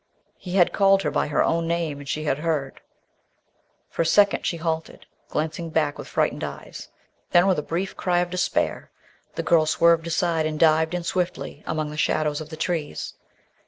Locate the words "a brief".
7.59-7.95